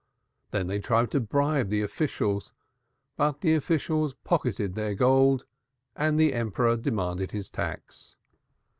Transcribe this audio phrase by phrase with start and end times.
[0.49, 2.53] Then they tried to bribe the officials,
[3.17, 5.45] but the officials pocketed their gold
[5.95, 8.15] and the Emperor still demanded his tax.